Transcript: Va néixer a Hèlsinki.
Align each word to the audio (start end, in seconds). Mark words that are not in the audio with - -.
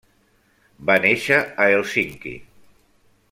Va 0.89 0.95
néixer 1.03 1.37
a 1.65 1.69
Hèlsinki. 1.75 2.35